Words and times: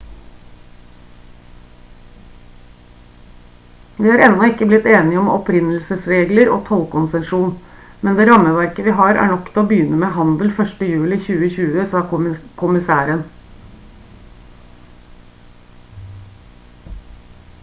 «vi 4.05 4.09
har 4.11 4.23
ennå 4.27 4.47
ikke 4.47 4.67
blitt 4.71 4.87
enige 4.93 5.19
om 5.23 5.27
opprinnelsesregler 5.33 6.49
og 6.55 6.63
tollkonsesjon 6.69 7.51
men 8.07 8.17
det 8.21 8.25
rammeverket 8.31 8.87
vi 8.89 8.95
har 9.01 9.19
er 9.25 9.29
nok 9.35 9.51
til 9.51 9.63
å 9.63 9.67
begynne 9.73 9.99
med 10.05 10.13
handel 10.17 10.53
1. 10.65 10.73
juli 10.93 11.19
2020» 11.25 11.89
sa 11.93 12.03
kommissæren 12.63 13.21